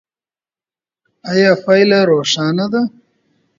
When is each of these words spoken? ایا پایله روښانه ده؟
ایا 1.31 1.51
پایله 1.63 1.99
روښانه 2.09 2.65
ده؟ 2.73 2.81